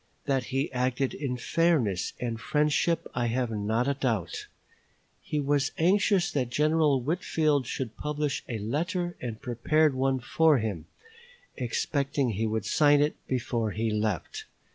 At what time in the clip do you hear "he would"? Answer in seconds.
12.31-12.65